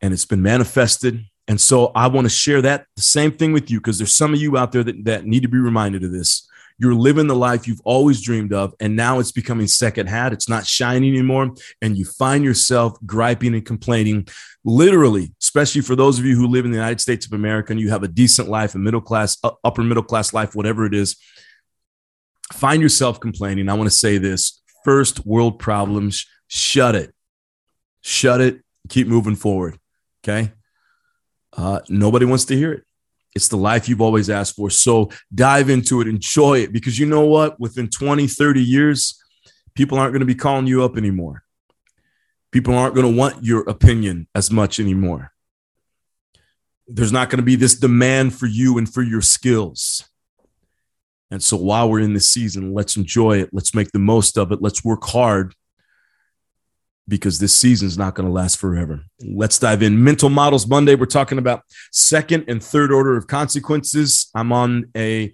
and 0.02 0.14
it's 0.14 0.26
been 0.26 0.42
manifested. 0.42 1.26
And 1.48 1.60
so 1.62 1.92
I 1.96 2.08
want 2.08 2.26
to 2.26 2.30
share 2.30 2.62
that 2.64 2.88
the 2.96 3.02
same 3.02 3.32
thing 3.32 3.54
with 3.54 3.70
you 3.70 3.80
because 3.80 3.98
there's 3.98 4.14
some 4.14 4.34
of 4.34 4.42
you 4.42 4.58
out 4.58 4.72
there 4.72 4.84
that, 4.84 5.06
that 5.06 5.26
need 5.26 5.44
to 5.44 5.48
be 5.48 5.58
reminded 5.58 6.04
of 6.04 6.12
this. 6.12 6.48
You're 6.78 6.96
living 6.96 7.28
the 7.28 7.36
life 7.36 7.68
you've 7.68 7.82
always 7.86 8.22
dreamed 8.22 8.52
of, 8.52 8.74
and 8.82 8.98
now 8.98 9.20
it's 9.20 9.32
becoming 9.32 9.66
second 9.66 10.08
hand. 10.08 10.34
It's 10.34 10.50
not 10.50 10.66
shining 10.66 11.14
anymore. 11.14 11.52
And 11.82 11.98
you 11.98 12.04
find 12.04 12.44
yourself 12.44 12.98
griping 13.06 13.54
and 13.54 13.66
complaining, 13.66 14.28
literally, 14.66 15.32
especially 15.42 15.82
for 15.82 15.96
those 15.96 16.20
of 16.20 16.26
you 16.26 16.36
who 16.36 16.48
live 16.48 16.66
in 16.66 16.72
the 16.72 16.78
United 16.78 17.00
States 17.00 17.26
of 17.26 17.32
America 17.32 17.72
and 17.72 17.80
you 17.80 17.90
have 17.92 18.04
a 18.04 18.10
decent 18.10 18.50
life, 18.50 18.76
a 18.76 18.78
middle 18.78 19.00
class, 19.00 19.38
upper 19.64 19.84
middle 19.84 20.04
class 20.04 20.34
life, 20.34 20.54
whatever 20.54 20.86
it 20.86 20.94
is. 20.94 21.16
Find 22.52 22.82
yourself 22.82 23.22
complaining. 23.22 23.70
I 23.70 23.74
want 23.76 23.90
to 23.90 23.96
say 23.96 24.18
this 24.18 24.62
first 24.84 25.26
world 25.26 25.60
problems, 25.60 26.26
shut 26.48 26.94
it. 26.96 27.14
Shut 28.02 28.42
it. 28.42 28.62
Keep 28.90 29.08
moving 29.08 29.36
forward. 29.36 29.80
Okay. 30.28 30.52
Uh, 31.56 31.82
nobody 31.88 32.26
wants 32.26 32.46
to 32.46 32.56
hear 32.56 32.74
it. 32.74 32.84
It's 33.36 33.48
the 33.48 33.58
life 33.58 33.88
you've 33.88 34.02
always 34.02 34.30
asked 34.30 34.56
for. 34.56 34.72
So 34.72 35.12
dive 35.34 35.70
into 35.70 36.02
it, 36.02 36.08
enjoy 36.08 36.60
it, 36.60 36.74
because 36.74 36.98
you 36.98 37.06
know 37.06 37.26
what? 37.26 37.60
Within 37.60 37.90
20, 37.90 38.28
30 38.28 38.64
years, 38.64 39.22
people 39.76 40.00
aren't 40.00 40.14
going 40.14 40.22
to 40.22 40.26
be 40.26 40.34
calling 40.34 40.66
you 40.66 40.84
up 40.84 40.98
anymore. 40.98 41.44
People 42.52 42.76
aren't 42.76 42.96
going 42.96 43.12
to 43.12 43.16
want 43.16 43.44
your 43.44 43.70
opinion 43.70 44.28
as 44.34 44.50
much 44.50 44.80
anymore. 44.80 45.32
There's 46.88 47.12
not 47.12 47.30
going 47.30 47.38
to 47.38 47.44
be 47.44 47.56
this 47.56 47.76
demand 47.76 48.34
for 48.34 48.48
you 48.48 48.78
and 48.80 48.92
for 48.92 49.04
your 49.04 49.22
skills. 49.22 50.10
And 51.30 51.44
so 51.44 51.58
while 51.58 51.90
we're 51.90 52.00
in 52.00 52.14
this 52.14 52.32
season, 52.32 52.74
let's 52.74 52.96
enjoy 52.96 53.42
it. 53.42 53.50
Let's 53.52 53.76
make 53.76 53.92
the 53.92 54.00
most 54.00 54.38
of 54.38 54.52
it. 54.52 54.62
Let's 54.62 54.84
work 54.84 55.04
hard 55.04 55.54
because 57.08 57.40
this 57.40 57.56
season 57.56 57.88
is 57.88 57.98
not 57.98 58.16
going 58.16 58.28
to 58.28 58.34
last 58.34 58.58
forever. 58.58 59.02
Let's 59.22 59.60
dive 59.60 59.84
in. 59.84 60.04
Mental 60.04 60.30
Models 60.30 60.68
Monday. 60.68 60.96
We're 60.96 61.06
talking 61.06 61.38
about 61.38 61.62
second 61.92 62.46
and 62.48 62.64
third 62.64 62.92
order 62.92 63.16
of 63.16 63.28
consequences. 63.28 64.30
I'm 64.34 64.52
on 64.52 64.86
a 64.96 65.32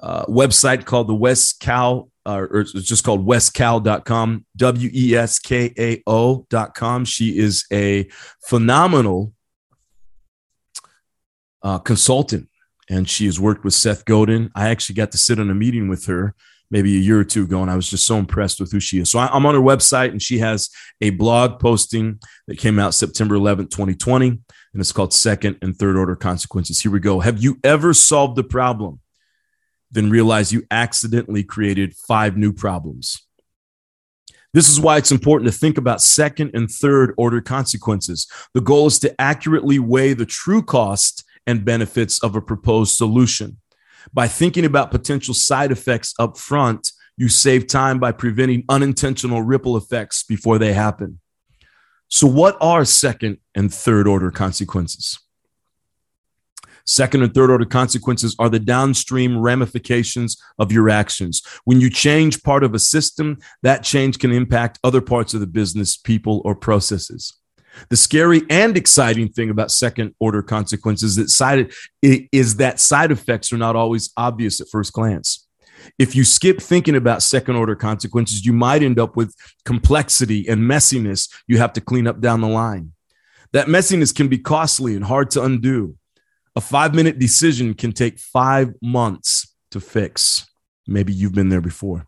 uh, 0.00 0.24
website 0.26 0.84
called 0.84 1.08
the 1.08 1.14
Wes 1.14 1.52
Kao, 1.52 2.08
uh, 2.26 2.46
or 2.50 2.60
it's 2.60 2.72
just 2.72 3.04
called 3.04 3.26
weskao.com, 3.26 4.44
W 4.56 4.90
E 4.92 5.14
S 5.14 5.38
K 5.38 5.72
A 5.78 6.02
O.com. 6.06 7.04
She 7.04 7.38
is 7.38 7.64
a 7.72 8.08
phenomenal 8.46 9.32
uh, 11.62 11.78
consultant 11.78 12.48
and 12.88 13.08
she 13.08 13.26
has 13.26 13.38
worked 13.38 13.64
with 13.64 13.74
Seth 13.74 14.04
Godin. 14.04 14.50
I 14.54 14.68
actually 14.68 14.96
got 14.96 15.12
to 15.12 15.18
sit 15.18 15.38
in 15.38 15.50
a 15.50 15.54
meeting 15.54 15.88
with 15.88 16.06
her 16.06 16.34
maybe 16.72 16.96
a 16.96 17.00
year 17.00 17.20
or 17.20 17.24
two 17.24 17.44
ago, 17.44 17.60
and 17.60 17.70
I 17.70 17.76
was 17.76 17.88
just 17.88 18.06
so 18.06 18.16
impressed 18.16 18.58
with 18.58 18.72
who 18.72 18.80
she 18.80 18.98
is. 18.98 19.10
So 19.10 19.18
I, 19.18 19.36
am 19.36 19.44
on 19.44 19.54
her 19.54 19.60
website, 19.60 20.10
and 20.10 20.20
she 20.20 20.38
has 20.38 20.70
a 21.02 21.10
blog 21.10 21.60
posting 21.60 22.18
that 22.48 22.58
came 22.58 22.78
out 22.78 22.94
September 22.94 23.36
11th, 23.36 23.70
2020, 23.70 24.28
and 24.28 24.40
it's 24.74 24.90
called 24.90 25.12
Second 25.12 25.58
and 25.60 25.76
Third 25.76 25.96
Order 25.96 26.16
Consequences. 26.16 26.80
Here 26.80 26.90
we 26.90 26.98
go. 26.98 27.20
Have 27.20 27.42
you 27.42 27.58
ever 27.62 27.92
solved 27.92 28.38
a 28.38 28.42
problem, 28.42 29.00
then 29.90 30.08
realize 30.08 30.50
you 30.50 30.64
accidentally 30.70 31.44
created 31.44 31.94
five 31.94 32.38
new 32.38 32.54
problems? 32.54 33.22
This 34.54 34.68
is 34.68 34.80
why 34.80 34.96
it's 34.96 35.12
important 35.12 35.50
to 35.50 35.56
think 35.56 35.76
about 35.76 36.02
second 36.02 36.52
and 36.54 36.70
third 36.70 37.14
order 37.16 37.40
consequences. 37.42 38.26
The 38.54 38.60
goal 38.60 38.86
is 38.86 38.98
to 39.00 39.20
accurately 39.20 39.78
weigh 39.78 40.14
the 40.14 40.26
true 40.26 40.62
cost 40.62 41.24
and 41.46 41.64
benefits 41.64 42.22
of 42.22 42.34
a 42.34 42.40
proposed 42.40 42.96
solution. 42.96 43.58
By 44.12 44.28
thinking 44.28 44.64
about 44.64 44.90
potential 44.90 45.34
side 45.34 45.72
effects 45.72 46.14
up 46.18 46.36
front, 46.36 46.92
you 47.16 47.28
save 47.28 47.66
time 47.66 47.98
by 47.98 48.12
preventing 48.12 48.64
unintentional 48.68 49.42
ripple 49.42 49.76
effects 49.76 50.22
before 50.22 50.58
they 50.58 50.72
happen. 50.72 51.20
So, 52.08 52.26
what 52.26 52.56
are 52.60 52.84
second 52.84 53.38
and 53.54 53.72
third 53.72 54.06
order 54.06 54.30
consequences? 54.30 55.18
Second 56.84 57.22
and 57.22 57.32
third 57.32 57.50
order 57.50 57.64
consequences 57.64 58.34
are 58.38 58.48
the 58.48 58.58
downstream 58.58 59.38
ramifications 59.38 60.36
of 60.58 60.72
your 60.72 60.90
actions. 60.90 61.42
When 61.64 61.80
you 61.80 61.88
change 61.88 62.42
part 62.42 62.64
of 62.64 62.74
a 62.74 62.78
system, 62.78 63.38
that 63.62 63.84
change 63.84 64.18
can 64.18 64.32
impact 64.32 64.78
other 64.82 65.00
parts 65.00 65.32
of 65.32 65.40
the 65.40 65.46
business, 65.46 65.96
people, 65.96 66.42
or 66.44 66.54
processes. 66.54 67.34
The 67.88 67.96
scary 67.96 68.42
and 68.50 68.76
exciting 68.76 69.28
thing 69.28 69.50
about 69.50 69.70
second 69.70 70.14
order 70.20 70.42
consequences 70.42 71.16
that 71.16 71.30
side, 71.30 71.72
is 72.02 72.56
that 72.56 72.80
side 72.80 73.10
effects 73.10 73.52
are 73.52 73.58
not 73.58 73.76
always 73.76 74.10
obvious 74.16 74.60
at 74.60 74.68
first 74.70 74.92
glance. 74.92 75.46
If 75.98 76.14
you 76.14 76.24
skip 76.24 76.60
thinking 76.60 76.96
about 76.96 77.22
second 77.22 77.56
order 77.56 77.74
consequences, 77.74 78.44
you 78.44 78.52
might 78.52 78.82
end 78.82 78.98
up 78.98 79.16
with 79.16 79.34
complexity 79.64 80.48
and 80.48 80.62
messiness 80.62 81.28
you 81.46 81.58
have 81.58 81.72
to 81.74 81.80
clean 81.80 82.06
up 82.06 82.20
down 82.20 82.40
the 82.40 82.48
line. 82.48 82.92
That 83.52 83.66
messiness 83.66 84.14
can 84.14 84.28
be 84.28 84.38
costly 84.38 84.94
and 84.94 85.04
hard 85.04 85.30
to 85.30 85.42
undo. 85.42 85.96
A 86.54 86.60
five 86.60 86.94
minute 86.94 87.18
decision 87.18 87.74
can 87.74 87.92
take 87.92 88.18
five 88.18 88.74
months 88.80 89.54
to 89.70 89.80
fix. 89.80 90.46
Maybe 90.86 91.12
you've 91.12 91.34
been 91.34 91.48
there 91.48 91.60
before. 91.60 92.06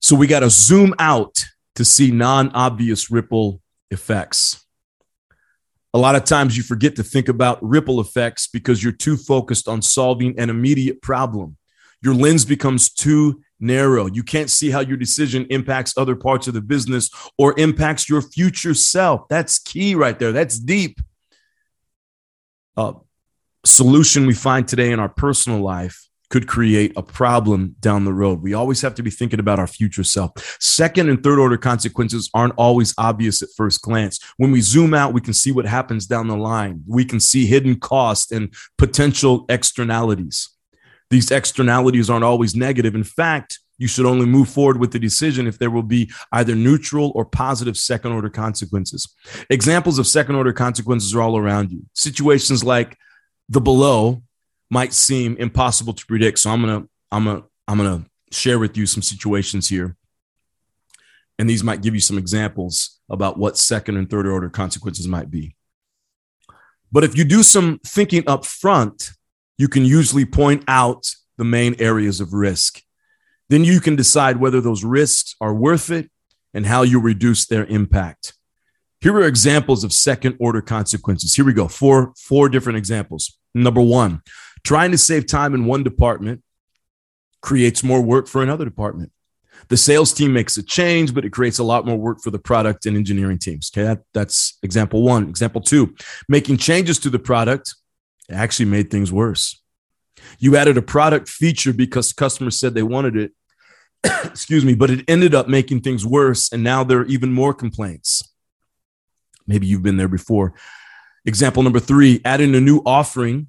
So 0.00 0.16
we 0.16 0.26
got 0.26 0.40
to 0.40 0.50
zoom 0.50 0.94
out 0.98 1.44
to 1.78 1.84
see 1.84 2.10
non 2.10 2.50
obvious 2.54 3.08
ripple 3.08 3.62
effects. 3.92 4.66
A 5.94 5.98
lot 5.98 6.16
of 6.16 6.24
times 6.24 6.56
you 6.56 6.64
forget 6.64 6.96
to 6.96 7.04
think 7.04 7.28
about 7.28 7.62
ripple 7.62 8.00
effects 8.00 8.48
because 8.48 8.82
you're 8.82 8.92
too 8.92 9.16
focused 9.16 9.68
on 9.68 9.80
solving 9.80 10.36
an 10.40 10.50
immediate 10.50 11.00
problem. 11.02 11.56
Your 12.02 12.14
lens 12.14 12.44
becomes 12.44 12.90
too 12.90 13.42
narrow. 13.60 14.06
You 14.06 14.24
can't 14.24 14.50
see 14.50 14.72
how 14.72 14.80
your 14.80 14.96
decision 14.96 15.46
impacts 15.50 15.96
other 15.96 16.16
parts 16.16 16.48
of 16.48 16.54
the 16.54 16.60
business 16.60 17.10
or 17.38 17.56
impacts 17.56 18.08
your 18.08 18.22
future 18.22 18.74
self. 18.74 19.28
That's 19.28 19.60
key 19.60 19.94
right 19.94 20.18
there. 20.18 20.32
That's 20.32 20.58
deep 20.58 21.00
uh, 22.76 22.94
solution 23.64 24.26
we 24.26 24.34
find 24.34 24.66
today 24.66 24.90
in 24.90 24.98
our 24.98 25.08
personal 25.08 25.60
life 25.60 26.07
could 26.30 26.46
create 26.46 26.92
a 26.96 27.02
problem 27.02 27.74
down 27.80 28.04
the 28.04 28.12
road. 28.12 28.42
We 28.42 28.54
always 28.54 28.80
have 28.82 28.94
to 28.96 29.02
be 29.02 29.10
thinking 29.10 29.40
about 29.40 29.58
our 29.58 29.66
future 29.66 30.04
self. 30.04 30.32
Second 30.60 31.08
and 31.08 31.22
third 31.22 31.38
order 31.38 31.56
consequences 31.56 32.30
aren't 32.34 32.54
always 32.56 32.94
obvious 32.98 33.42
at 33.42 33.48
first 33.56 33.82
glance. 33.82 34.18
When 34.36 34.52
we 34.52 34.60
zoom 34.60 34.94
out, 34.94 35.14
we 35.14 35.20
can 35.20 35.34
see 35.34 35.52
what 35.52 35.66
happens 35.66 36.06
down 36.06 36.28
the 36.28 36.36
line. 36.36 36.82
We 36.86 37.04
can 37.04 37.20
see 37.20 37.46
hidden 37.46 37.80
costs 37.80 38.30
and 38.30 38.52
potential 38.76 39.46
externalities. 39.48 40.50
These 41.10 41.30
externalities 41.30 42.10
aren't 42.10 42.24
always 42.24 42.54
negative. 42.54 42.94
In 42.94 43.04
fact, 43.04 43.60
you 43.78 43.86
should 43.86 44.06
only 44.06 44.26
move 44.26 44.48
forward 44.48 44.78
with 44.78 44.92
the 44.92 44.98
decision 44.98 45.46
if 45.46 45.58
there 45.58 45.70
will 45.70 45.84
be 45.84 46.10
either 46.32 46.54
neutral 46.54 47.12
or 47.14 47.24
positive 47.24 47.76
second 47.76 48.12
order 48.12 48.28
consequences. 48.28 49.14
Examples 49.48 49.98
of 49.98 50.06
second 50.06 50.34
order 50.34 50.52
consequences 50.52 51.14
are 51.14 51.22
all 51.22 51.38
around 51.38 51.70
you. 51.70 51.86
Situations 51.94 52.64
like 52.64 52.98
the 53.48 53.60
below 53.60 54.22
might 54.70 54.92
seem 54.92 55.36
impossible 55.36 55.92
to 55.94 56.06
predict. 56.06 56.40
So 56.40 56.50
I'm 56.50 56.62
to 56.62 56.88
I'm 57.10 57.24
to 57.24 57.44
I'm 57.66 57.78
to 57.78 58.04
share 58.30 58.58
with 58.58 58.76
you 58.76 58.86
some 58.86 59.02
situations 59.02 59.68
here. 59.68 59.96
And 61.38 61.48
these 61.48 61.62
might 61.62 61.82
give 61.82 61.94
you 61.94 62.00
some 62.00 62.18
examples 62.18 62.98
about 63.08 63.38
what 63.38 63.56
second 63.56 63.96
and 63.96 64.10
third 64.10 64.26
order 64.26 64.50
consequences 64.50 65.06
might 65.06 65.30
be. 65.30 65.54
But 66.90 67.04
if 67.04 67.16
you 67.16 67.24
do 67.24 67.42
some 67.42 67.80
thinking 67.86 68.24
up 68.26 68.44
front, 68.44 69.10
you 69.56 69.68
can 69.68 69.84
usually 69.84 70.24
point 70.24 70.64
out 70.66 71.10
the 71.36 71.44
main 71.44 71.76
areas 71.78 72.20
of 72.20 72.32
risk 72.32 72.82
then 73.48 73.64
you 73.64 73.80
can 73.80 73.96
decide 73.96 74.36
whether 74.36 74.60
those 74.60 74.84
risks 74.84 75.34
are 75.40 75.54
worth 75.54 75.90
it 75.90 76.10
and 76.54 76.66
how 76.66 76.82
you 76.82 77.00
reduce 77.00 77.46
their 77.46 77.64
impact. 77.66 78.34
Here 79.00 79.14
are 79.14 79.26
examples 79.26 79.84
of 79.84 79.92
second 79.92 80.36
order 80.40 80.60
consequences. 80.60 81.34
Here 81.34 81.44
we 81.44 81.52
go. 81.52 81.68
Four, 81.68 82.12
four 82.16 82.48
different 82.48 82.78
examples. 82.78 83.38
Number 83.54 83.80
one, 83.80 84.22
trying 84.64 84.90
to 84.90 84.98
save 84.98 85.26
time 85.26 85.54
in 85.54 85.64
one 85.64 85.82
department 85.82 86.42
creates 87.40 87.82
more 87.82 88.00
work 88.00 88.26
for 88.26 88.42
another 88.42 88.64
department. 88.64 89.12
The 89.68 89.76
sales 89.76 90.14
team 90.14 90.32
makes 90.32 90.56
a 90.56 90.62
change, 90.62 91.12
but 91.12 91.24
it 91.24 91.30
creates 91.30 91.58
a 91.58 91.64
lot 91.64 91.84
more 91.84 91.96
work 91.96 92.20
for 92.22 92.30
the 92.30 92.38
product 92.38 92.86
and 92.86 92.96
engineering 92.96 93.38
teams. 93.38 93.70
Okay, 93.74 93.82
that, 93.82 94.02
that's 94.14 94.58
example 94.62 95.02
one. 95.02 95.28
Example 95.28 95.60
two, 95.60 95.94
making 96.28 96.58
changes 96.58 96.98
to 97.00 97.10
the 97.10 97.18
product 97.18 97.74
actually 98.30 98.66
made 98.66 98.90
things 98.90 99.12
worse. 99.12 99.60
You 100.38 100.56
added 100.56 100.76
a 100.76 100.82
product 100.82 101.28
feature 101.28 101.72
because 101.72 102.12
customers 102.12 102.58
said 102.58 102.74
they 102.74 102.82
wanted 102.82 103.16
it, 103.16 103.32
excuse 104.24 104.64
me, 104.64 104.74
but 104.74 104.90
it 104.90 105.04
ended 105.08 105.34
up 105.34 105.48
making 105.48 105.80
things 105.80 106.04
worse. 106.06 106.52
And 106.52 106.62
now 106.62 106.84
there 106.84 107.00
are 107.00 107.06
even 107.06 107.32
more 107.32 107.54
complaints. 107.54 108.22
Maybe 109.46 109.66
you've 109.66 109.82
been 109.82 109.96
there 109.96 110.08
before. 110.08 110.54
Example 111.24 111.62
number 111.62 111.80
three 111.80 112.20
adding 112.24 112.54
a 112.54 112.60
new 112.60 112.82
offering 112.86 113.48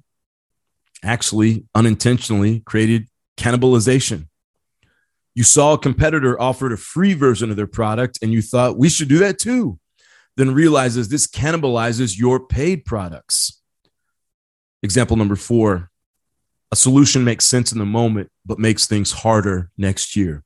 actually 1.02 1.66
unintentionally 1.74 2.60
created 2.60 3.08
cannibalization. 3.36 4.26
You 5.34 5.44
saw 5.44 5.74
a 5.74 5.78
competitor 5.78 6.40
offered 6.40 6.72
a 6.72 6.76
free 6.76 7.14
version 7.14 7.50
of 7.50 7.56
their 7.56 7.66
product 7.66 8.18
and 8.22 8.32
you 8.32 8.42
thought 8.42 8.78
we 8.78 8.88
should 8.88 9.08
do 9.08 9.18
that 9.18 9.38
too. 9.38 9.78
Then 10.36 10.54
realizes 10.54 11.08
this 11.08 11.26
cannibalizes 11.26 12.18
your 12.18 12.46
paid 12.46 12.84
products. 12.84 13.60
Example 14.82 15.16
number 15.16 15.36
four 15.36 15.90
a 16.72 16.76
solution 16.76 17.24
makes 17.24 17.46
sense 17.46 17.72
in 17.72 17.78
the 17.78 17.84
moment, 17.84 18.30
but 18.46 18.60
makes 18.60 18.86
things 18.86 19.10
harder 19.10 19.70
next 19.76 20.14
year. 20.14 20.44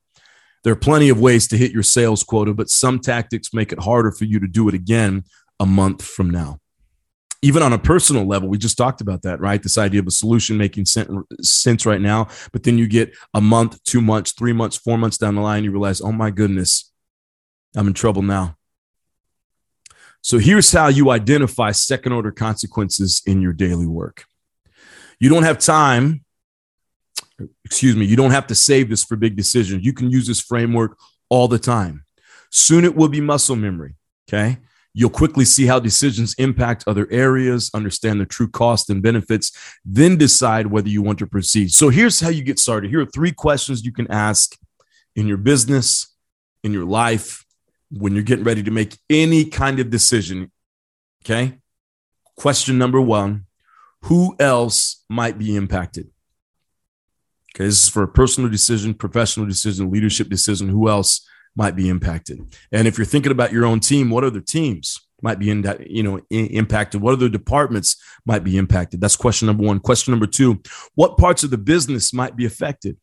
There 0.63 0.73
are 0.73 0.77
plenty 0.77 1.11
of 1.11 1.21
ways 1.21 1.47
to 1.49 1.59
hit 1.59 1.73
your 1.73 1.83
sales 1.83 2.23
quota, 2.23 2.55
but 2.55 2.71
some 2.71 2.99
tactics 2.99 3.53
make 3.53 3.73
it 3.73 3.81
harder 3.81 4.11
for 4.11 4.25
you 4.25 4.41
to 4.41 4.47
do 4.47 4.67
it 4.69 4.75
again 4.75 5.25
a 5.61 5.67
month 5.67 6.03
from 6.03 6.31
now. 6.31 6.61
Even 7.45 7.63
on 7.63 7.75
a 7.75 7.79
personal 7.79 8.25
level, 8.27 8.49
we 8.49 8.57
just 8.57 8.79
talked 8.79 9.03
about 9.03 9.21
that, 9.23 9.39
right? 9.39 9.63
This 9.63 9.77
idea 9.77 10.01
of 10.01 10.07
a 10.07 10.11
solution 10.11 10.57
making 10.57 10.87
sense 10.87 11.85
right 11.85 12.01
now, 12.01 12.29
but 12.53 12.63
then 12.63 12.79
you 12.79 12.87
get 12.89 13.15
a 13.35 13.41
month, 13.41 13.85
two 13.85 14.01
months, 14.01 14.33
three 14.33 14.55
months, 14.55 14.79
four 14.79 14.97
months 14.97 15.19
down 15.19 15.35
the 15.35 15.43
line, 15.43 15.63
you 15.63 15.71
realize, 15.71 16.01
oh 16.01 16.13
my 16.13 16.31
goodness, 16.31 16.91
I'm 17.77 17.87
in 17.87 17.93
trouble 17.93 18.23
now. 18.23 18.57
So 20.23 20.39
here's 20.39 20.73
how 20.73 20.89
you 20.89 21.11
identify 21.11 21.73
second 21.73 22.13
order 22.13 22.33
consequences 22.33 23.21
in 23.27 23.43
your 23.43 23.53
daily 23.53 23.87
work. 23.87 24.25
You 25.21 25.29
don't 25.29 25.43
have 25.43 25.59
time, 25.59 26.25
excuse 27.67 27.95
me, 27.95 28.07
you 28.07 28.17
don't 28.17 28.31
have 28.31 28.47
to 28.47 28.55
save 28.55 28.89
this 28.89 29.05
for 29.05 29.17
big 29.17 29.37
decisions. 29.37 29.85
You 29.85 29.93
can 29.93 30.11
use 30.11 30.27
this 30.27 30.41
framework 30.41 30.97
all 31.29 31.47
the 31.47 31.59
time. 31.59 32.07
Soon 32.51 32.85
it 32.87 32.97
will 32.97 33.11
be 33.11 33.21
muscle 33.21 33.57
memory. 33.57 33.97
Okay. 34.27 34.61
You'll 34.97 35.11
quickly 35.11 35.45
see 35.45 35.67
how 35.67 35.81
decisions 35.81 36.35
impact 36.39 36.85
other 36.87 37.09
areas, 37.11 37.69
understand 37.75 38.21
the 38.21 38.27
true 38.27 38.49
cost 38.49 38.89
and 38.89 39.03
benefits, 39.03 39.51
then 39.85 40.17
decide 40.17 40.69
whether 40.69 40.89
you 40.89 41.03
want 41.03 41.19
to 41.19 41.27
proceed. 41.27 41.73
So 41.73 41.89
here's 41.89 42.21
how 42.21 42.29
you 42.29 42.45
get 42.45 42.61
started. 42.61 42.91
Here 42.91 43.01
are 43.01 43.07
three 43.07 43.33
questions 43.33 43.85
you 43.85 43.93
can 43.93 44.09
ask 44.11 44.57
in 45.17 45.27
your 45.27 45.37
business, 45.37 46.15
in 46.63 46.73
your 46.73 46.85
life, 46.85 47.45
when 47.91 48.15
you're 48.15 48.23
getting 48.23 48.45
ready 48.45 48.63
to 48.63 48.71
make 48.71 48.97
any 49.11 49.45
kind 49.45 49.81
of 49.81 49.91
decision. 49.91 50.53
Okay. 51.25 51.59
Question 52.37 52.79
number 52.79 53.01
one 53.01 53.47
who 54.03 54.37
else 54.39 55.03
might 55.09 55.39
be 55.39 55.57
impacted? 55.57 56.11
Okay, 57.55 57.65
this 57.65 57.85
is 57.85 57.89
for 57.89 58.03
a 58.03 58.09
personal 58.09 58.51
decision, 58.51 58.93
professional 58.93 59.47
decision, 59.47 59.91
leadership 59.91 60.29
decision. 60.29 60.69
Who 60.69 60.91
else 60.91 61.27
might 61.57 61.77
be 61.77 61.89
impacted? 61.89 62.41
And 62.73 62.87
if 62.89 62.99
you're 62.99 63.05
thinking 63.05 63.33
about 63.33 63.53
your 63.53 63.65
own 63.65 63.81
team, 63.81 64.11
what 64.11 64.25
other 64.25 64.41
teams 64.41 65.01
might 65.23 65.39
be 65.39 65.51
in 65.51 65.63
that, 65.63 65.89
you 65.91 66.03
know, 66.03 66.21
impacted? 66.31 67.01
What 67.01 67.15
other 67.15 67.29
departments 67.29 67.97
might 68.27 68.45
be 68.45 68.57
impacted? 68.57 69.01
That's 69.01 69.17
question 69.17 69.47
number 69.47 69.65
one. 69.65 69.81
Question 69.81 70.13
number 70.13 70.27
two: 70.27 70.61
What 70.95 71.17
parts 71.17 71.43
of 71.43 71.51
the 71.51 71.59
business 71.59 72.13
might 72.13 72.37
be 72.37 72.45
affected? 72.45 72.99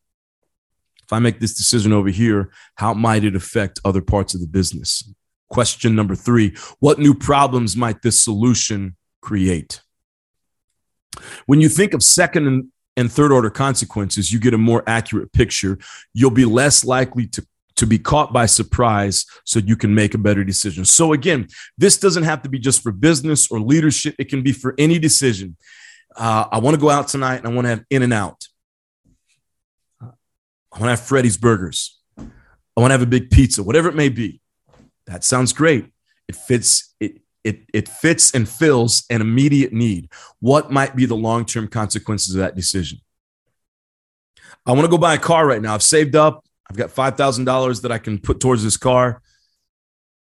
If 1.02 1.12
I 1.12 1.18
make 1.18 1.40
this 1.40 1.54
decision 1.54 1.92
over 1.92 2.10
here, 2.10 2.52
how 2.76 2.94
might 2.94 3.24
it 3.24 3.34
affect 3.34 3.80
other 3.84 4.00
parts 4.00 4.34
of 4.34 4.40
the 4.40 4.46
business? 4.46 5.02
Question 5.48 5.94
number 5.94 6.14
three: 6.14 6.54
What 6.78 6.98
new 6.98 7.14
problems 7.14 7.76
might 7.76 8.02
this 8.02 8.20
solution 8.20 8.96
create? 9.20 9.82
When 11.46 11.60
you 11.60 11.68
think 11.68 11.92
of 11.92 12.02
second 12.02 12.46
and, 12.46 12.68
and 12.96 13.10
third 13.10 13.32
order 13.32 13.50
consequences, 13.50 14.32
you 14.32 14.38
get 14.38 14.54
a 14.54 14.58
more 14.58 14.82
accurate 14.86 15.32
picture. 15.32 15.78
You'll 16.14 16.30
be 16.30 16.44
less 16.44 16.84
likely 16.84 17.26
to 17.28 17.46
to 17.82 17.86
be 17.86 17.98
caught 17.98 18.32
by 18.32 18.46
surprise 18.46 19.26
so 19.44 19.58
you 19.58 19.74
can 19.74 19.92
make 19.92 20.14
a 20.14 20.18
better 20.18 20.44
decision. 20.44 20.84
So, 20.84 21.12
again, 21.12 21.48
this 21.76 21.98
doesn't 21.98 22.22
have 22.22 22.40
to 22.42 22.48
be 22.48 22.60
just 22.60 22.80
for 22.80 22.92
business 22.92 23.50
or 23.50 23.58
leadership, 23.58 24.14
it 24.20 24.28
can 24.28 24.44
be 24.44 24.52
for 24.52 24.76
any 24.78 25.00
decision. 25.00 25.56
Uh, 26.14 26.44
I 26.52 26.60
want 26.60 26.76
to 26.76 26.80
go 26.80 26.90
out 26.90 27.08
tonight 27.08 27.38
and 27.38 27.46
I 27.48 27.50
want 27.50 27.64
to 27.64 27.70
have 27.70 27.84
In 27.90 28.04
and 28.04 28.12
Out. 28.12 28.46
I 30.00 30.78
want 30.78 30.84
to 30.84 30.90
have 30.90 31.00
Freddy's 31.00 31.36
Burgers. 31.36 31.98
I 32.16 32.80
want 32.80 32.90
to 32.90 32.92
have 32.92 33.02
a 33.02 33.06
big 33.06 33.30
pizza, 33.30 33.64
whatever 33.64 33.88
it 33.88 33.96
may 33.96 34.10
be. 34.10 34.40
That 35.08 35.24
sounds 35.24 35.52
great. 35.52 35.86
It 36.28 36.36
fits 36.36 36.94
it 37.00 37.20
it 37.42 37.64
it 37.74 37.88
fits 37.88 38.32
and 38.32 38.48
fills 38.48 39.04
an 39.10 39.20
immediate 39.20 39.72
need. 39.72 40.08
What 40.38 40.70
might 40.70 40.94
be 40.94 41.04
the 41.04 41.16
long-term 41.16 41.66
consequences 41.66 42.36
of 42.36 42.40
that 42.42 42.54
decision? 42.54 43.00
I 44.64 44.70
want 44.70 44.82
to 44.82 44.88
go 44.88 44.98
buy 44.98 45.14
a 45.14 45.18
car 45.18 45.44
right 45.44 45.60
now. 45.60 45.74
I've 45.74 45.82
saved 45.82 46.14
up. 46.14 46.44
I've 46.72 46.78
got 46.78 47.16
$5,000 47.16 47.82
that 47.82 47.92
I 47.92 47.98
can 47.98 48.18
put 48.18 48.40
towards 48.40 48.64
this 48.64 48.78
car. 48.78 49.20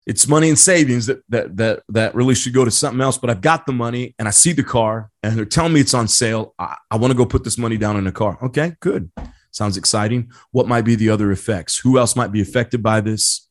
It's 0.05 0.29
money 0.29 0.47
and 0.47 0.57
savings 0.57 1.07
that, 1.07 1.19
that, 1.27 1.57
that, 1.57 1.83
that 1.89 2.15
really 2.15 2.35
should 2.35 2.53
go 2.53 2.63
to 2.63 2.71
something 2.71 3.01
else, 3.01 3.17
but 3.17 3.29
I've 3.29 3.41
got 3.41 3.65
the 3.65 3.73
money 3.73 4.15
and 4.17 4.29
I 4.29 4.31
see 4.31 4.53
the 4.53 4.63
car 4.63 5.11
and 5.21 5.37
they're 5.37 5.43
telling 5.43 5.73
me 5.73 5.81
it's 5.81 5.93
on 5.93 6.07
sale. 6.07 6.55
I, 6.57 6.77
I 6.89 6.95
want 6.95 7.11
to 7.11 7.17
go 7.17 7.25
put 7.25 7.43
this 7.43 7.57
money 7.57 7.75
down 7.75 7.97
in 7.97 8.07
a 8.07 8.13
car. 8.13 8.37
Okay, 8.41 8.75
good. 8.79 9.11
Sounds 9.51 9.75
exciting. 9.75 10.31
What 10.51 10.69
might 10.69 10.83
be 10.83 10.95
the 10.95 11.09
other 11.09 11.31
effects? 11.31 11.79
Who 11.79 11.99
else 11.99 12.15
might 12.15 12.31
be 12.31 12.39
affected 12.39 12.81
by 12.81 13.01
this? 13.01 13.49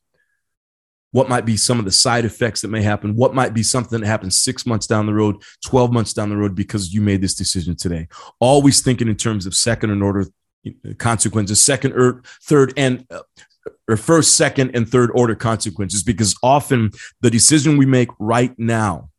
What 1.11 1.29
might 1.29 1.45
be 1.45 1.55
some 1.55 1.77
of 1.77 1.85
the 1.85 1.91
side 1.91 2.25
effects 2.25 2.61
that 2.61 2.69
may 2.69 2.81
happen? 2.81 3.15
What 3.15 3.35
might 3.35 3.53
be 3.53 3.61
something 3.61 3.99
that 3.99 4.07
happens 4.07 4.39
six 4.39 4.65
months 4.65 4.87
down 4.87 5.05
the 5.05 5.13
road, 5.13 5.35
12 5.65 5.93
months 5.93 6.13
down 6.13 6.29
the 6.29 6.37
road 6.37 6.55
because 6.55 6.91
you 6.95 7.01
made 7.01 7.21
this 7.21 7.35
decision 7.35 7.75
today? 7.75 8.07
Always 8.39 8.81
thinking 8.81 9.07
in 9.07 9.17
terms 9.17 9.45
of 9.45 9.53
second 9.53 9.91
and 9.91 10.01
order 10.01 10.25
consequences, 10.97 11.61
second 11.61 11.93
or 11.93 12.21
third 12.43 12.73
and 12.77 13.05
uh, 13.09 13.21
or 13.87 13.97
first, 13.97 14.35
second, 14.35 14.75
and 14.75 14.87
third 14.89 15.11
order 15.13 15.35
consequences, 15.35 16.03
because 16.03 16.35
often 16.41 16.91
the 17.21 17.29
decision 17.29 17.77
we 17.77 17.85
make 17.85 18.09
right 18.19 18.57
now 18.57 19.09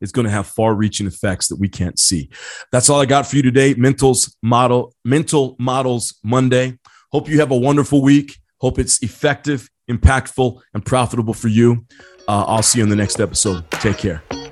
is 0.00 0.12
going 0.12 0.24
to 0.24 0.30
have 0.30 0.46
far 0.46 0.74
reaching 0.74 1.06
effects 1.06 1.48
that 1.48 1.58
we 1.58 1.68
can't 1.68 1.98
see. 1.98 2.28
That's 2.72 2.90
all 2.90 3.00
I 3.00 3.06
got 3.06 3.26
for 3.26 3.36
you 3.36 3.42
today. 3.42 3.74
Mentals 3.74 4.34
model, 4.42 4.94
mental 5.04 5.56
models 5.58 6.18
Monday. 6.22 6.78
Hope 7.12 7.28
you 7.28 7.40
have 7.40 7.50
a 7.50 7.56
wonderful 7.56 8.02
week. 8.02 8.38
Hope 8.58 8.78
it's 8.78 9.02
effective, 9.02 9.70
impactful, 9.90 10.60
and 10.74 10.84
profitable 10.84 11.34
for 11.34 11.48
you. 11.48 11.86
Uh, 12.28 12.44
I'll 12.46 12.62
see 12.62 12.78
you 12.78 12.84
in 12.84 12.90
the 12.90 12.96
next 12.96 13.20
episode. 13.20 13.70
Take 13.70 13.98
care. 13.98 14.45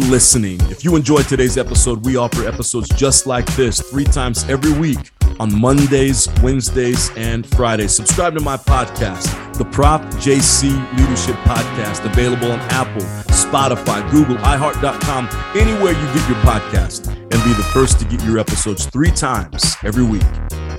Listening. 0.00 0.60
If 0.70 0.84
you 0.84 0.96
enjoyed 0.96 1.26
today's 1.28 1.56
episode, 1.58 2.04
we 2.04 2.16
offer 2.16 2.46
episodes 2.46 2.88
just 2.90 3.26
like 3.26 3.46
this 3.56 3.80
three 3.80 4.04
times 4.04 4.48
every 4.48 4.72
week 4.72 5.10
on 5.38 5.54
Mondays, 5.58 6.28
Wednesdays, 6.42 7.10
and 7.16 7.46
Fridays. 7.46 7.94
Subscribe 7.94 8.34
to 8.34 8.40
my 8.40 8.56
podcast, 8.56 9.26
the 9.58 9.64
Prof 9.64 10.00
JC 10.16 10.70
Leadership 10.98 11.36
Podcast, 11.44 12.04
available 12.04 12.50
on 12.50 12.60
Apple, 12.70 13.02
Spotify, 13.32 14.08
Google, 14.10 14.36
iHeart.com, 14.36 15.28
anywhere 15.54 15.92
you 15.92 16.14
get 16.14 16.28
your 16.28 16.38
podcast, 16.38 17.08
and 17.08 17.30
be 17.30 17.52
the 17.52 17.68
first 17.72 17.98
to 17.98 18.04
get 18.06 18.22
your 18.24 18.38
episodes 18.38 18.86
three 18.86 19.10
times 19.10 19.76
every 19.84 20.04
week. 20.04 20.24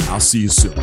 I'll 0.10 0.20
see 0.20 0.40
you 0.40 0.50
soon. 0.50 0.74